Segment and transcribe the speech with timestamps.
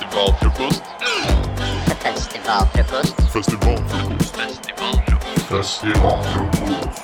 [0.00, 0.82] Festivalfrokost.
[2.00, 3.18] Festivalfrokost.
[3.32, 4.38] Festivalfrokost.
[5.50, 7.02] Festivalfrokost.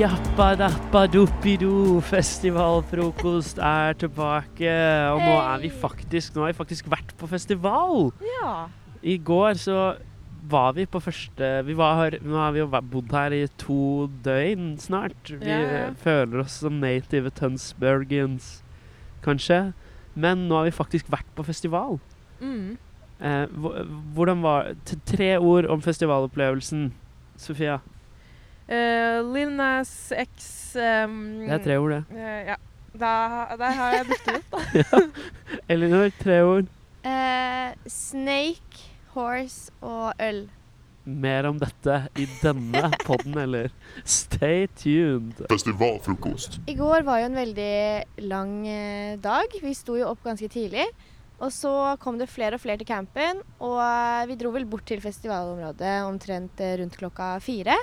[0.00, 1.70] Jappadappadoppido,
[2.02, 4.74] festivalfrokost er tilbake.
[5.14, 8.10] Og nå er vi faktisk Nå har vi faktisk vært på festival.
[8.42, 8.66] Ja.
[9.06, 9.78] I går så
[10.50, 14.74] var vi på første vi var, Nå har vi jo bodd her i to døgn
[14.82, 15.30] snart.
[15.30, 15.88] Vi Ja, ja.
[16.02, 18.64] føler oss som native Tønsbergens,
[19.22, 19.68] kanskje.
[20.16, 21.98] Men nå har vi faktisk vært på festival.
[22.40, 22.76] Mm.
[23.16, 23.44] Eh,
[24.16, 24.74] hvordan var
[25.08, 26.90] Tre ord om festivalopplevelsen,
[27.36, 27.78] Sofia.
[28.66, 32.04] Uh, Lil Nas X um, Det er tre ord, det.
[32.10, 32.56] Uh, ja.
[32.96, 33.10] Da,
[33.60, 35.02] der har jeg byttet ut, da.
[35.74, 36.72] Elinor, tre ord.
[37.06, 40.48] Uh, snake, horse og øl.
[41.06, 43.70] Mer om dette i denne podden, eller
[44.02, 45.44] stay tuned.
[45.52, 46.58] Festivalfrokost.
[46.66, 47.76] I går var jo en veldig
[48.26, 49.54] lang eh, dag.
[49.62, 50.88] Vi sto jo opp ganske tidlig.
[51.36, 54.86] Og så kom det flere og flere til campen, og eh, vi dro vel bort
[54.88, 57.76] til festivalområdet omtrent eh, rundt klokka fire.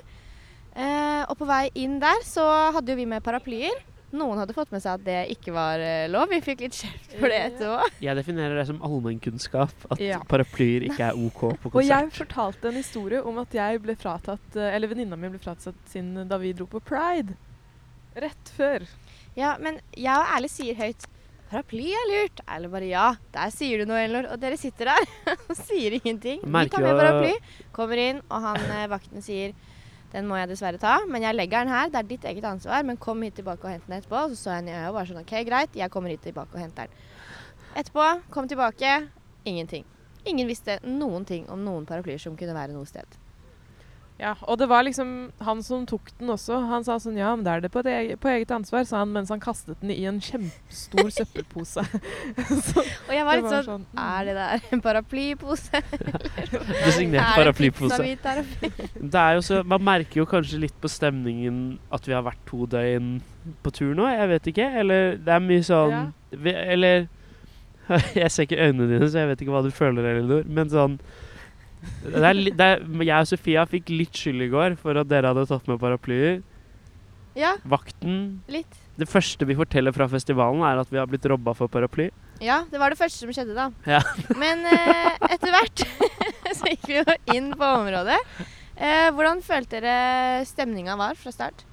[0.73, 3.77] Eh, og på vei inn der så hadde jo vi med paraplyer.
[4.13, 6.27] Noen hadde fått med seg at det ikke var eh, lov.
[6.29, 7.87] Vi fikk litt kjeft for det etterpå.
[8.05, 10.19] Jeg definerer det som allmennkunnskap at Ja.
[10.29, 11.79] paraplyer ikke er OK på konsert.
[11.81, 15.41] Og jeg fortalte en historie om at jeg ble fratatt eh, Eller venninna mi ble
[15.41, 17.33] fratatt sin da vi dro på Pride.
[18.13, 18.85] Rett før.
[19.33, 21.09] Ja, men jeg og Erle sier høyt
[21.49, 22.39] Paraply er lurt.
[22.49, 24.25] Erle bare ja, der sier du noe, Elinor.
[24.33, 25.09] Og dere sitter der
[25.49, 26.39] og sier ingenting.
[26.41, 27.33] Vi tar med paraply,
[27.75, 29.53] kommer inn, og han eh, vakten sier
[30.13, 31.89] den må jeg dessverre ta, men jeg legger den her.
[31.89, 34.27] Det er ditt eget ansvar, men kom hit tilbake og hent den etterpå.
[34.29, 36.53] Så så jeg henne i øya og bare sånn OK, greit, jeg kommer hit tilbake
[36.53, 37.09] og henter den.
[37.81, 38.05] Etterpå,
[38.35, 38.93] kom tilbake,
[39.49, 39.87] ingenting.
[40.29, 43.17] Ingen visste noen ting om noen paraplyer som kunne være noe sted.
[44.21, 46.59] Ja, og det var liksom han som tok den også.
[46.69, 49.11] Han sa sånn Ja, men da er det på, det, på eget ansvar, sa han
[49.15, 51.83] mens han kastet den i en kjempestor søppelpose.
[52.67, 54.03] så, Og jeg var litt var sånn mm.
[54.05, 55.81] Er det der en paraplypose?
[56.85, 57.99] Designert Er paraplypose.
[58.93, 61.59] Det er jo så, man merker jo kanskje litt på stemningen
[61.93, 63.17] at vi har vært to døgn
[63.65, 64.07] på tur nå.
[64.07, 64.69] Jeg vet ikke.
[64.83, 66.05] Eller det er mye sånn Ja.
[66.31, 67.07] vi, Eller
[68.15, 70.45] Jeg ser ikke øynene dine, så jeg vet ikke hva du føler, Elinor.
[70.47, 71.01] Men sånn
[72.03, 75.33] det er, det er, Jeg og Sofia fikk litt skyld i går for at dere
[75.33, 76.41] hadde tatt med paraplyer.
[77.37, 78.79] Ja, Vakten litt.
[78.99, 82.11] Det første vi forteller fra festivalen, er at vi har blitt robba for paraply.
[82.43, 83.69] Ja, det var det første som skjedde da.
[83.89, 84.01] Ja.
[84.37, 85.85] Men eh, etter hvert
[86.59, 88.19] så gikk vi jo inn på området.
[88.77, 91.65] Eh, hvordan følte dere stemninga var fra start?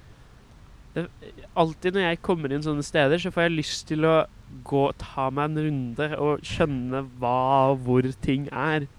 [1.55, 4.15] Alltid når jeg kommer inn sånne steder, så får jeg lyst til å
[4.67, 7.37] gå ta meg en runde og skjønne hva
[7.71, 8.89] og hvor ting er.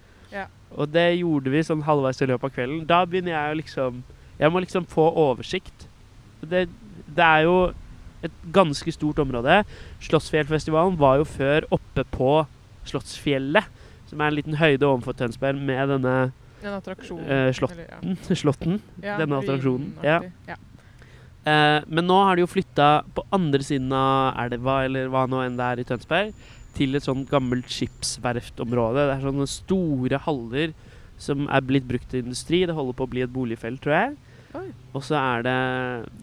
[0.76, 2.82] Og det gjorde vi sånn halvveis i løpet av kvelden.
[2.88, 4.02] Da begynner jeg å liksom
[4.40, 5.86] Jeg må liksom få oversikt.
[6.40, 6.64] Det,
[7.06, 7.56] det er jo
[8.26, 9.60] et ganske stort område.
[10.02, 12.32] Slottsfjellfestivalen var jo før oppe på
[12.88, 13.68] Slottsfjellet,
[14.10, 16.16] som er en liten høyde overfor Tønsberg med denne
[16.62, 17.26] den attraksjonen.
[17.26, 17.78] Uh, slotten.
[17.78, 18.36] eller, ja.
[18.42, 18.82] slotten.
[19.02, 19.94] Ja, denne attraksjonen.
[20.02, 20.20] Ja.
[21.42, 25.40] Eh, men nå har de jo flytta på andre siden av elva, eller hva nå
[25.42, 26.44] enn det er i Tønsberg,
[26.76, 29.06] til et sånt gammelt skipsverftområde.
[29.08, 30.74] Det er sånne store haller
[31.22, 32.64] som er blitt brukt til industri.
[32.66, 34.14] Det holder på å bli et boligfelt, tror jeg.
[34.58, 34.68] Oi.
[34.92, 35.58] Og så er det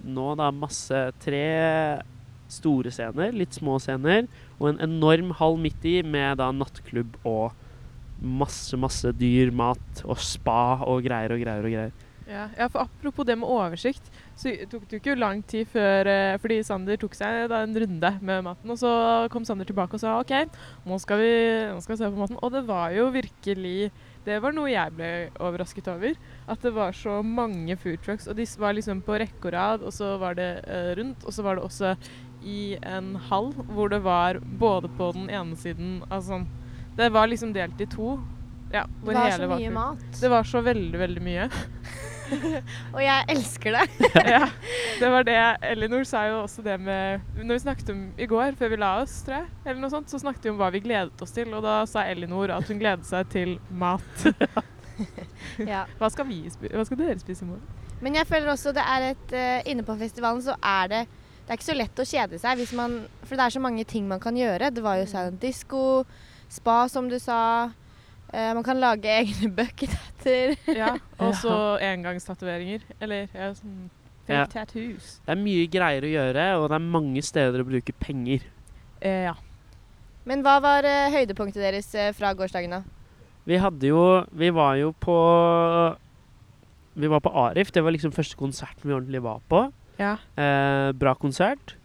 [0.09, 1.45] nå da masse tre
[2.49, 4.25] store scener, litt små scener,
[4.57, 7.53] og en enorm hall midt i med da nattklubb og
[8.19, 11.93] masse, masse dyr, mat og spa og greier og greier og greier.
[12.29, 14.05] Ja, ja, for apropos det med oversikt,
[14.37, 18.11] så tok det ikke lang tid før eh, Fordi Sander tok seg da en runde
[18.21, 18.91] med maten, og så
[19.33, 20.35] kom Sander tilbake og sa OK,
[20.85, 21.31] nå skal vi,
[21.73, 22.37] nå skal vi se på maten.
[22.45, 23.89] Og det var jo virkelig
[24.27, 25.09] Det var noe jeg ble
[25.41, 26.17] overrasket over.
[26.45, 29.85] At det var så mange food trucks, og de var liksom på rekke og rad,
[29.85, 31.95] og så var det eh, rundt, og så var det også
[32.45, 36.45] i en hall hvor det var både på den ene siden Altså
[36.95, 38.19] Det var liksom delt i to.
[38.71, 40.05] Ja, Det var så mye mat.
[40.21, 41.49] Det var så veldig, veldig mye.
[42.95, 44.09] Og jeg elsker det.
[44.35, 44.45] ja,
[45.01, 45.39] det var det.
[45.71, 48.91] Elinor sa jo også det med Når vi snakket om i går, før vi la
[49.03, 51.51] oss, tror jeg, eller noe sånt, så snakket vi om hva vi gledet oss til,
[51.53, 54.27] og da sa Elinor at hun gledet seg til mat.
[55.63, 55.85] Ja.
[55.99, 57.79] Hva skal, hva skal dere spise i morgen?
[58.03, 61.51] Men jeg føler også det er et uh, Inne på festivalen så er det Det
[61.51, 64.07] er ikke så lett å kjede seg hvis man For det er så mange ting
[64.07, 64.71] man kan gjøre.
[64.71, 66.03] Det var jo silent disco,
[66.51, 67.71] spa som du sa.
[68.33, 70.55] Eh, man kan lage egne buckethatter.
[70.75, 70.91] Ja,
[71.25, 72.83] Og så engangstatoveringer.
[73.01, 73.89] Eller ja, sånn
[74.27, 74.45] fake Ja.
[74.53, 75.15] tattoos.
[75.25, 78.45] Det er mye greier å gjøre, og det er mange steder å bruke penger.
[79.01, 79.35] Uh, ja.
[80.29, 82.83] Men hva var uh, høydepunktet deres fra gårsdagen, da?
[83.49, 84.01] Vi hadde jo
[84.37, 85.15] Vi var jo på
[86.99, 87.71] Vi var på Arif.
[87.73, 89.63] Det var liksom første konserten vi ordentlig var på.
[89.97, 90.17] ja.
[90.37, 91.75] Eh, bra konsert.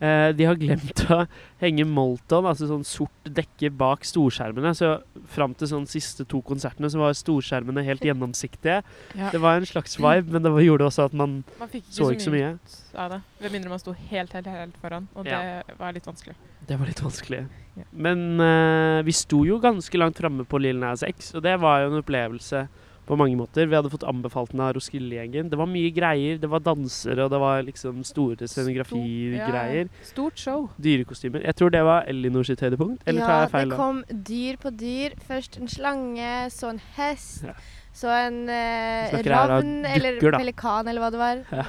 [0.00, 1.24] Eh, de har glemt å
[1.58, 4.70] henge Molton, altså sånn sort dekke bak storskjermene.
[4.78, 4.92] Så
[5.34, 8.82] fram til sånn siste to konsertene så var storskjermene helt gjennomsiktige.
[9.18, 9.32] Ja.
[9.34, 12.12] Det var en slags vibe, men det var, gjorde også at man Man ikke så
[12.14, 12.52] ikke så mye.
[12.94, 13.20] av det.
[13.42, 15.08] Med mindre man sto helt, helt, helt foran.
[15.18, 15.62] Og Ja.
[15.66, 16.36] det var litt vanskelig.
[16.68, 17.42] Det var litt vanskelig.
[17.78, 17.84] Ja.
[17.92, 21.82] Men eh, vi sto jo ganske langt framme på Lill Nas X, og det var
[21.82, 22.68] jo en opplevelse
[23.08, 23.66] på mange måter.
[23.68, 25.48] Vi hadde fått anbefalt den av Roskilde-gjengen.
[25.48, 26.38] Det var mye greier.
[26.42, 29.88] Det var dansere, og det var liksom store scenografigreier.
[29.88, 30.68] Ja, stort show.
[30.76, 31.44] Dyrekostymer.
[31.48, 33.02] Jeg tror det var Ellinor sitt høydepunkt.
[33.08, 35.16] Eller tar ja, jeg feil det kom dyr på dyr.
[35.28, 37.56] Først en slange, så en hest, Ja.
[37.96, 40.42] så en eh, ravn eller dukker, da.
[40.44, 41.44] pelikan eller hva det var.
[41.52, 41.68] Ja.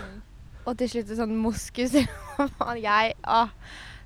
[0.68, 1.96] Og til slutt en sånn moskus.
[2.84, 3.54] jeg ah.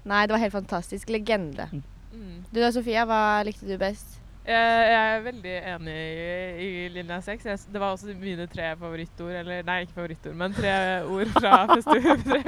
[0.03, 1.09] Nei, det var helt fantastisk.
[1.09, 1.69] Legende.
[2.13, 2.44] Mm.
[2.51, 4.19] Du da, Sofia, hva likte du best?
[4.44, 7.45] Jeg, jeg er veldig enig i, i linja 6.
[7.48, 9.31] Jeg, det var også mine tre favorittord.
[9.40, 10.74] Eller nei, ikke favorittord, men tre
[11.07, 12.44] ord fra festivalen.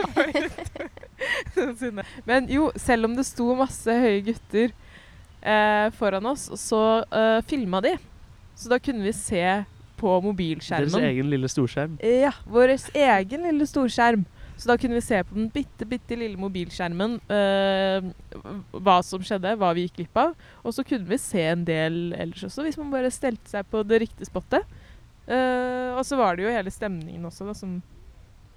[2.30, 4.74] Men jo, selv om det sto masse høye gutter
[5.46, 7.96] eh, foran oss, så eh, filma de.
[8.56, 9.42] Så da kunne vi se
[9.96, 11.06] på Deres mobilskjermen.
[11.08, 11.96] egen lille storskjerm.
[12.04, 14.26] Ja, vår egen lille storskjerm.
[14.56, 18.06] Så da kunne vi se på den bitte, bitte lille mobilskjermen eh,
[18.72, 20.36] hva som skjedde, hva vi gikk glipp av.
[20.64, 23.84] Og så kunne vi se en del ellers også, hvis man bare stelte seg på
[23.88, 24.64] det riktige spottet.
[25.28, 27.82] Eh, og så var det jo hele stemningen også, da, som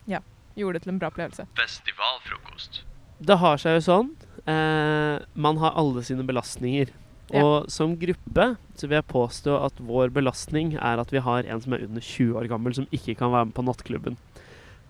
[0.09, 0.23] ja,
[0.59, 1.49] gjorde det til en bra opplevelse.
[1.59, 2.83] Festivalfrokost.
[3.19, 4.15] Det har seg jo sånn.
[4.47, 6.95] Eh, man har alle sine belastninger.
[7.29, 7.43] Ja.
[7.45, 8.45] Og som gruppe
[8.79, 12.01] så vil jeg påstå at vår belastning er at vi har en som er under
[12.01, 14.17] 20 år gammel, som ikke kan være med på nattklubben.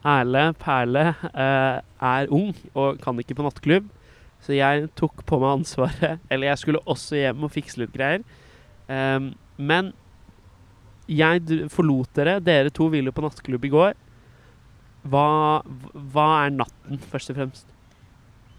[0.06, 3.88] Erle Perle eh, er ung og kan ikke på nattklubb,
[4.44, 6.20] så jeg tok på meg ansvaret.
[6.30, 8.22] Eller jeg skulle også hjem og fikse litt greier.
[8.88, 9.90] Um, men
[11.10, 12.38] jeg forlot dere.
[12.44, 13.98] Dere to ville på nattklubb i går.
[15.08, 15.26] Hva,
[16.12, 17.68] hva er natten, først og fremst?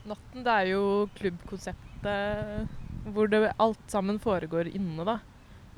[0.09, 0.83] Natten, det er jo
[1.19, 2.77] klubbkonseptet
[3.13, 5.19] hvor det alt sammen foregår inne, da.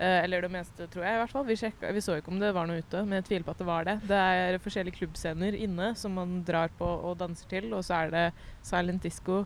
[0.02, 1.44] Eh, eller det meste, tror jeg i hvert fall.
[1.46, 3.60] Vi, sjekka, vi så ikke om det var noe ute, men jeg tviler på at
[3.62, 3.94] det var det.
[4.10, 8.10] Det er forskjellige klubbscener inne som man drar på og danser til, og så er
[8.16, 8.24] det
[8.66, 9.44] silent disco.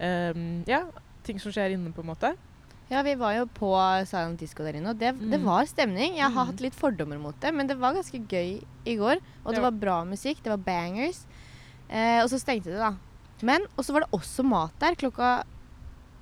[0.00, 0.86] Um, ja,
[1.26, 2.30] ting som skjer inne, på en måte.
[2.88, 3.68] Ja, vi var jo på
[4.08, 5.44] Silent Disco der inne, og det, det Mm.
[5.44, 6.14] var stemning.
[6.16, 6.46] Jeg har Mm.
[6.54, 9.20] hatt litt fordommer mot det, men det var ganske gøy i går.
[9.44, 9.68] Og det Ja.
[9.68, 11.26] var bra musikk, det var bangers.
[11.90, 12.94] Eh, og så stengte det, da.
[13.42, 15.42] Men Og så var det også mat der klokka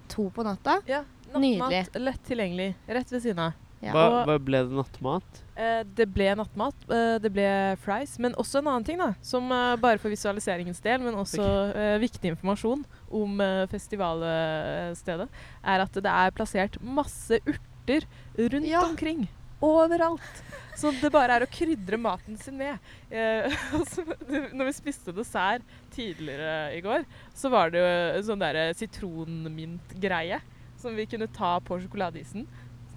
[0.08, 0.80] to på natta.
[0.88, 1.04] Ja,
[1.36, 1.86] Nydelig.
[2.00, 2.74] Lett tilgjengelig.
[2.88, 3.52] Rett ved siden av.
[3.84, 3.92] Ja.
[3.92, 5.42] Hva, hva ble det nattmat?
[5.56, 7.48] Eh, det ble nattmat, eh, det ble
[7.84, 11.44] fries, men også en annen ting, da, som eh, bare for visualiseringens del, men også
[11.76, 12.82] eh, viktig informasjon
[13.14, 15.28] om eh, festivalstedet,
[15.64, 18.06] er at det er plassert masse urter
[18.36, 18.82] rundt Ja.
[18.88, 19.26] omkring.
[19.64, 20.42] Overalt.
[20.76, 22.76] Så det bare er å krydre maten sin med.
[23.08, 23.46] Eh,
[23.78, 24.04] altså,
[24.52, 25.64] når vi spiste dessert
[25.94, 27.06] tidligere i går,
[27.36, 27.86] så var det jo
[28.18, 30.40] en sånn derre sitronmintgreie
[30.76, 32.44] som vi kunne ta på sjokoladeisen.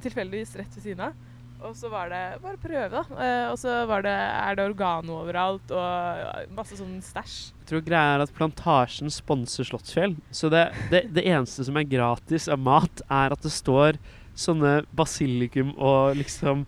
[0.03, 1.25] Tilfeldigvis rett ved siden av.
[1.59, 3.01] Og så var det bare prøve, da.
[3.19, 7.33] Eh, og så var det, er det organo overalt og masse sånn stæsj.
[7.51, 10.15] Jeg tror greia er at Plantasjen sponser Slottsfjell.
[10.31, 13.99] Så det, det, det eneste som er gratis av mat, er at det står
[14.39, 16.61] sånne basilikum og liksom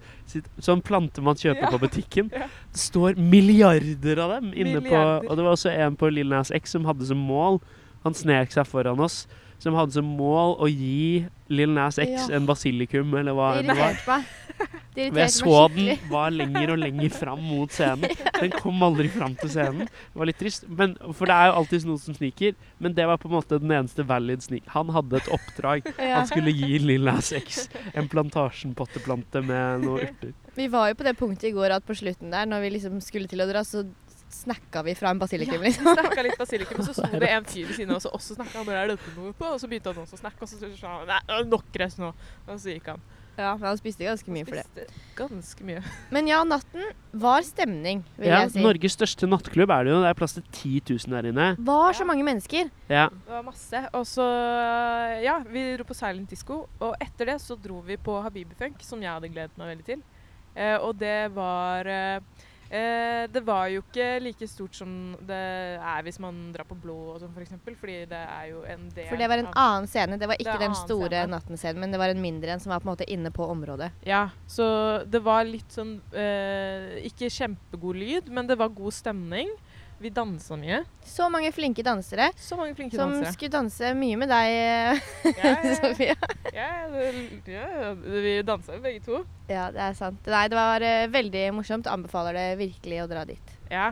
[0.64, 1.70] Sånn plante man kjøper Ja.
[1.72, 2.28] på butikken.
[2.36, 2.46] Ja.
[2.72, 5.24] Det står milliarder av dem inne Milliarder.
[5.26, 7.60] på Og det var også en på Lil Nas X som hadde som mål
[8.06, 9.26] Han snek seg foran oss.
[9.62, 12.38] Som hadde som mål å gi Lil Nas X Ja.
[12.40, 13.92] en basilikum, eller hva Det det var.
[13.92, 14.26] irriterte meg.
[14.92, 18.10] Det Og jeg så meg den var lenger og lenger fram mot scenen.
[18.42, 19.86] Den kom aldri fram til scenen.
[19.88, 20.66] Det var litt trist.
[20.68, 22.58] Men, for det er jo alltid noen som sniker.
[22.84, 24.66] Men det var på en måte den eneste valid snik.
[24.76, 25.88] Han hadde et oppdrag.
[26.02, 26.18] Ja.
[26.20, 30.34] Han skulle gi Lil Nas X en plantasjenpotteplante med noen urter.
[30.56, 33.00] Vi var jo på det punktet i går at på slutten der, når vi liksom
[33.02, 33.86] skulle til å dra, så
[34.34, 35.60] snakka vi fra en basilikum.
[35.62, 35.86] Ja, liksom.
[35.86, 38.20] vi snakka litt basilikum, og så sto det en fyr ved siden av oss og
[38.20, 38.64] også snakka.
[38.68, 39.48] Når er dette noe på?
[39.54, 42.14] Og så begynte han også å snakke, og så sa han nei, nok rest nå.
[42.48, 43.02] Og så gikk han.
[43.40, 44.86] Ja, men han spiste ganske mye for det.
[45.16, 45.80] Ganske mye.
[46.14, 46.84] Men ja, natten
[47.16, 48.62] var stemning, vil Ja, jeg si.
[48.62, 50.02] Norges største nattklubb er det jo.
[50.04, 51.48] Det er plass til 10 000 der inne.
[51.58, 52.10] Var så Ja.
[52.12, 52.70] mange mennesker.
[52.92, 53.06] Ja.
[53.10, 53.82] Det var masse.
[53.98, 54.28] Og så
[55.24, 56.68] Ja, vi dro på Silent Disco.
[56.84, 59.86] Og etter det så dro vi på Habibi Funk, som jeg hadde gledet meg veldig
[59.88, 60.04] til.
[60.56, 62.20] Eh, og det var eh,
[62.72, 64.94] eh, Det var jo ikke like stort som
[65.28, 65.38] det
[65.78, 67.52] er hvis man drar på Blå og sånn, f.eks.
[67.66, 70.18] For fordi det er jo en del For det var en av- annen scene.
[70.22, 71.32] Det var ikke det den store scene.
[71.36, 73.92] natten-scenen, men det var en mindre en som var på en måte inne på området.
[74.08, 79.50] Ja, så det var litt sånn eh, Ikke kjempegod lyd, men det var god stemning.
[80.02, 80.80] Vi dansa mye.
[81.06, 83.34] Så mange flinke dansere Så mange flinke som dansere.
[83.36, 84.54] skulle danse mye med deg,
[85.38, 86.16] Ja, ja, Sofia.
[86.56, 89.20] ja, ja, ja, vi dansa jo begge to.
[89.52, 90.18] Ja, det er sant.
[90.26, 91.86] Nei, det var eh, veldig morsomt.
[91.92, 93.54] Anbefaler det virkelig å dra dit.
[93.70, 93.92] Ja.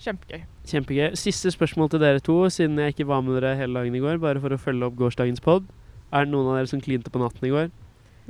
[0.00, 0.44] Kjempegøy.
[0.68, 1.08] Kjempegøy.
[1.20, 4.20] Siste spørsmål til dere to, siden jeg ikke var med dere hele dagen i går,
[4.20, 5.64] bare for å følge opp gårsdagens pod.
[6.12, 7.72] Er det noen av dere som klinte på natten i går?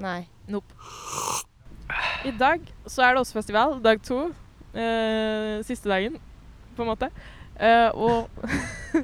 [0.02, 0.20] Nei.
[0.50, 0.70] Nope.
[2.26, 3.78] I dag så er det også festival.
[3.82, 4.28] Dag to.
[4.78, 6.18] Eh, siste dagen,
[6.80, 7.10] på en måte.
[7.60, 8.28] Uh, og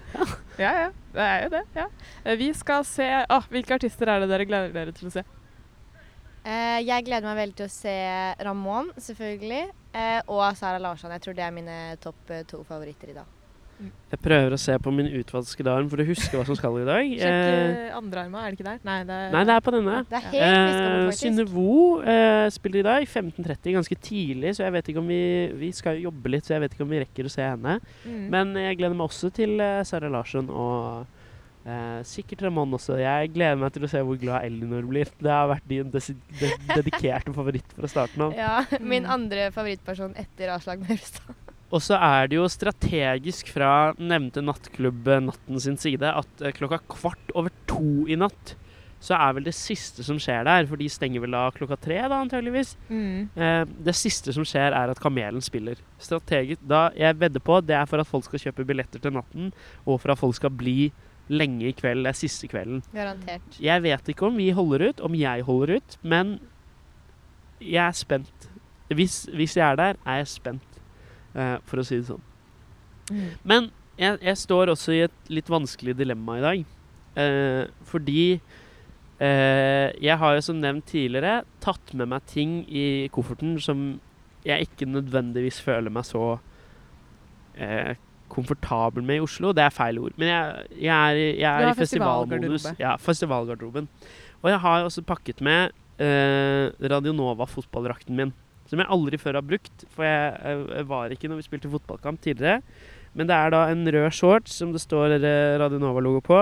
[0.62, 0.90] Ja, ja.
[1.12, 1.62] Det er jo det.
[1.76, 1.86] ja.
[2.24, 5.24] Eh, vi skal se ah, Hvilke artister er det dere gleder dere til å se?
[6.46, 7.96] Uh, jeg gleder meg veldig til å se
[8.46, 9.64] Ramón, selvfølgelig.
[9.92, 11.12] Uh, og Sara Larsson.
[11.16, 13.35] Jeg tror det er mine topp to favoritter i dag.
[13.76, 16.84] Jeg prøver å se på min utvaskede arm for å huske hva som skal i
[16.86, 17.10] dag.
[17.20, 18.78] Sjekk andre eh, andrearma, er det ikke der?
[18.86, 19.96] Nei, det er, nei, det er på denne.
[20.08, 21.46] Det er helt Eh, bort, Synne.
[21.50, 25.20] Vo eh, spiller i dag 15.30, ganske tidlig, så jeg vet ikke om vi
[25.60, 27.76] Vi skal jo jobbe litt, så jeg vet ikke om vi rekker å se henne.
[28.06, 28.24] Mm.
[28.32, 31.06] Men jeg gleder meg også til eh, Sara Larsson og
[31.66, 32.96] eh, sikkert Ramón også.
[33.02, 35.10] Jeg gleder meg til å se hvor glad Elinor blir.
[35.20, 36.04] Det har vært din de
[36.72, 38.38] dedikerte favoritt fra starten av.
[38.38, 41.45] Ja, min andre favorittperson etter Aslak Maurstad.
[41.74, 46.54] Og så er det jo strategisk fra nevnte nattklubb eh, Natten sin side at eh,
[46.54, 48.54] klokka kvart over to i natt
[49.02, 51.98] så er vel det siste som skjer der, for de stenger vel da klokka tre,
[52.08, 52.72] da antageligvis.
[52.88, 53.28] Mm.
[53.36, 55.80] Eh, det siste som skjer, er at Kamelen spiller.
[56.02, 59.52] Strategisk, da jeg vedder på, det er for at folk skal kjøpe billetter til natten,
[59.84, 60.90] og for at folk skal bli
[61.28, 62.06] lenge i kveld.
[62.06, 62.82] Det er siste kvelden.
[62.94, 63.60] Garantert.
[63.62, 66.38] Jeg vet ikke om vi holder ut, om jeg holder ut, men
[67.60, 68.50] jeg er spent.
[68.88, 70.65] Hvis, hvis jeg er der, er jeg spent,
[71.36, 72.24] eh, for å si det sånn.
[73.10, 73.28] Mm.
[73.46, 73.68] Men
[74.00, 76.64] jeg, jeg står også i et litt vanskelig dilemma i dag.
[77.16, 83.56] Eh, fordi eh, jeg har jo som nevnt tidligere tatt med meg ting i kofferten
[83.62, 83.86] som
[84.46, 86.36] jeg ikke nødvendigvis føler meg så
[87.58, 87.96] eh,
[88.30, 89.52] komfortabel med i Oslo.
[89.56, 90.14] Det er feil ord.
[90.20, 92.68] Men jeg, jeg er, jeg er i festivalmodus.
[92.82, 93.88] Ja, festivalgarderoben.
[94.42, 98.34] Og jeg har også pakket med eh, Radionova fotballdrakten min.
[98.66, 102.62] Som jeg aldri før har brukt, for jeg, var ikke når vi spilte fotballkamp tidligere.
[103.16, 106.40] Men det er da en rød shorts som det står Radio Radionova-logo på.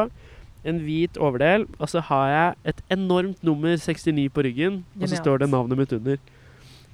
[0.65, 4.81] En hvit overdel, og så har jeg et enormt nummer 69 på ryggen.
[5.01, 6.17] Og så står det navnet mitt under.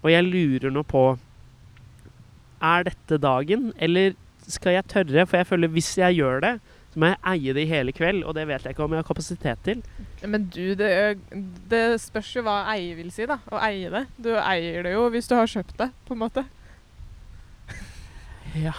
[0.03, 1.05] Og jeg lurer nå på
[2.61, 4.13] Er dette dagen, eller
[4.51, 5.25] skal jeg tørre?
[5.27, 6.55] For jeg føler hvis jeg gjør det,
[6.91, 9.03] så må jeg eie det i hele kveld, og det vet jeg ikke om jeg
[9.05, 9.83] har kapasitet til.
[10.27, 10.89] Men du, det,
[11.71, 13.37] det spørs jo hva eie vil si, da.
[13.55, 14.05] Å eie det.
[14.19, 16.47] Du eier det jo hvis du har kjøpt det, på en måte.
[18.59, 18.75] Ja.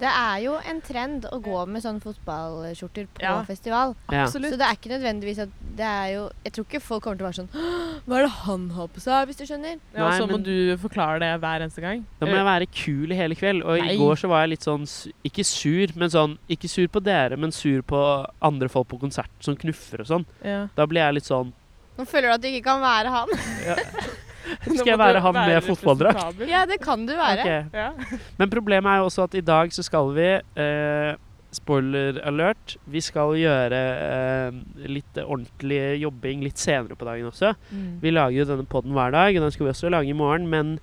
[0.00, 3.34] Det er jo en trend å gå med sånne fotballskjorter på Ja.
[3.44, 3.92] festival.
[4.08, 4.54] Absolutt.
[4.54, 7.26] Så det er ikke nødvendigvis at det er jo Jeg tror ikke folk kommer til
[7.26, 9.78] å være sånn «Åh, Hva er det han har på seg, hvis du skjønner?
[9.94, 12.04] Ja, Nei, så må men- du forklare det hver eneste gang.
[12.20, 13.62] Da må jeg være kul i hele kveld.
[13.64, 13.92] Og Nei.
[13.94, 14.86] i går så var jeg litt sånn
[15.24, 18.00] Ikke sur, men sånn Ikke sur på dere, men sur på
[18.42, 20.26] andre folk på konsert som knuffer og sånn.
[20.44, 20.68] Ja.
[20.74, 21.52] Da blir jeg litt sånn
[21.98, 23.28] Nå føler du at du ikke kan være han.
[23.66, 23.76] ja.
[24.64, 26.40] Skal jeg være han med fotballdrakt?
[26.48, 27.40] Ja, det kan du være.
[27.44, 27.64] Okay.
[27.74, 27.92] Ja.
[28.38, 31.14] Men problemet er jo også at i dag så skal vi eh,
[31.52, 32.76] Spoiler alert.
[32.86, 37.54] Vi skal gjøre eh, litt ordentlig jobbing litt senere på dagen også.
[37.74, 37.88] Mm.
[38.04, 40.46] Vi lager jo denne podden hver dag, og den skal vi også lage i morgen.
[40.52, 40.76] Men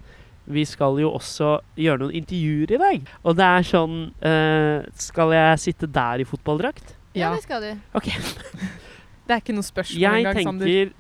[0.48, 3.10] vi skal jo også gjøre noen intervjuer i dag.
[3.24, 6.94] Og det er sånn eh, Skal jeg sitte der i fotballdrakt?
[7.16, 7.34] Ja, Ja.
[7.36, 7.72] det skal du.
[7.98, 8.12] OK.
[9.28, 10.68] Det er ikke noe spørsmål Jeg engang, Sander.
[10.72, 10.94] tenker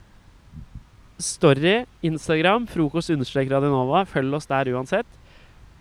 [1.23, 4.03] Story, Instagram, frokost understrek Radionova.
[4.05, 5.07] Følg oss der uansett.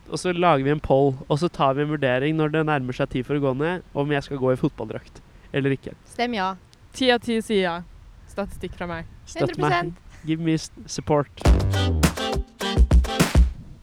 [0.07, 2.95] Og så lager vi en poll, og så tar vi en vurdering når det nærmer
[2.95, 5.23] seg tid for å gå ned, om jeg skal gå i fotballdrakt
[5.57, 5.95] eller ikke.
[6.13, 6.53] Stem ja.
[6.97, 7.77] Ti av ti sier ja.
[8.31, 9.07] Statistikk fra meg.
[9.29, 9.95] Støtt 100 meg.
[10.27, 10.57] Give me
[10.91, 11.43] support.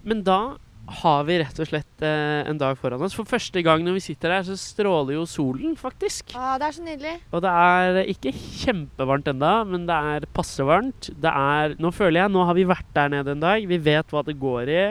[0.03, 0.55] Men da
[0.99, 3.15] har vi rett og slett eh, en dag foran oss.
[3.15, 6.35] For første gang når vi sitter her, så stråler jo solen, faktisk.
[6.35, 7.13] Å, det er så nydelig.
[7.31, 11.09] Og det er ikke kjempevarmt enda, men det er passe varmt.
[11.23, 13.67] Det er Nå føler jeg Nå har vi vært der nede en dag.
[13.69, 14.83] Vi vet hva det går i.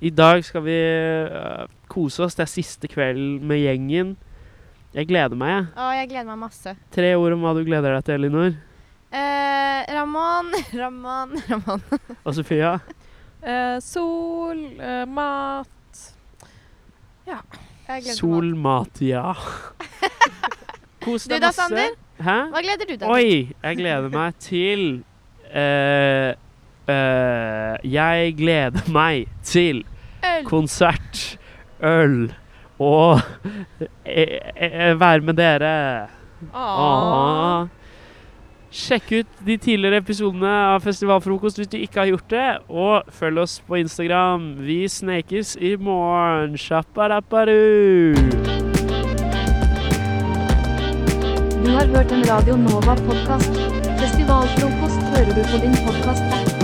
[0.00, 2.34] I dag skal vi øh, kose oss.
[2.36, 4.16] Det er siste kvelden med gjengen.
[4.96, 5.64] Jeg gleder meg, jeg.
[5.76, 6.74] Å, jeg gleder meg masse.
[6.92, 8.54] Tre ord om hva du gleder deg til, Elinor.
[9.16, 11.84] Eh, Ramón, Ramón, Ramón.
[12.22, 12.74] Og Sofia.
[13.40, 15.68] Eh, sol, eh, mat
[17.26, 17.42] Jeg
[18.02, 19.30] gleder meg Sol, mat, ja.
[21.04, 21.60] Kos Du deg da, masse.
[21.60, 21.94] Sander?
[22.16, 22.36] Hæ?
[22.52, 23.12] Hva gleder du deg til?
[23.12, 24.84] Oi, jeg gleder meg til
[25.52, 26.32] eh,
[26.88, 29.84] eh, Jeg gleder meg til
[30.24, 30.44] Øl.
[30.44, 31.38] konsert,
[31.82, 32.32] øl
[32.78, 33.20] og
[34.04, 36.08] eh, eh, være med dere.
[36.54, 37.66] Åh.
[38.76, 42.48] Sjekk ut de tidligere episodene av Festivalfrokost hvis du ikke har gjort det.
[42.68, 44.50] Og følg oss på Instagram.
[44.66, 46.58] Vi snekes i morgen.
[46.60, 48.12] Sjapparapparu!
[51.64, 53.56] Du har hørt en Radio Nova-podkast.
[54.02, 56.55] Festivalfrokost hører du på din podkast-app.